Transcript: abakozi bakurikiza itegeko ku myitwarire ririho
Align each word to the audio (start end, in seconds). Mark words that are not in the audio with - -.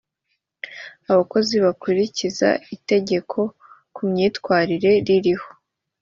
abakozi 1.11 1.55
bakurikiza 1.65 2.49
itegeko 2.75 3.39
ku 3.95 4.01
myitwarire 4.11 4.91
ririho 5.07 5.49